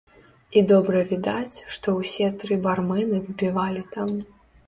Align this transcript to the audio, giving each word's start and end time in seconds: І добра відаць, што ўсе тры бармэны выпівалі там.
І 0.59 0.61
добра 0.69 1.01
відаць, 1.09 1.57
што 1.75 1.87
ўсе 1.99 2.31
тры 2.43 2.57
бармэны 2.65 3.17
выпівалі 3.27 3.87
там. 3.97 4.09